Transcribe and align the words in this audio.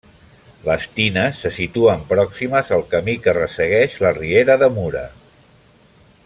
Les 0.67 0.85
tines 0.99 1.41
se 1.45 1.51
situen 1.57 2.01
pròximes 2.13 2.73
al 2.79 2.83
camí 2.95 3.15
que 3.27 3.37
ressegueix 3.39 3.99
la 4.07 4.15
riera 4.19 4.57
de 4.65 4.71
Mura. 4.79 5.07